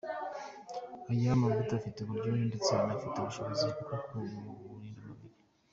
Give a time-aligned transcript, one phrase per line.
[1.11, 5.01] Aya mavuta afite uburyohe ndetse anafite ubushobozi bwo kurinda umubiri.